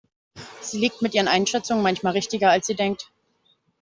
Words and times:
Sie 0.61 0.79
liegt 0.79 1.03
mit 1.03 1.13
ihren 1.13 1.27
Einschätzungen 1.27 1.83
manchmal 1.83 2.13
richtiger, 2.13 2.49
als 2.49 2.65
sie 2.65 2.73
denkt. 2.73 3.11